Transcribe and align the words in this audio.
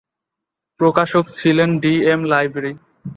প্রকাশক 0.79 1.25
ছিলেন 1.29 1.69
D 1.79 1.93
M 2.05 2.21
library. 2.23 2.73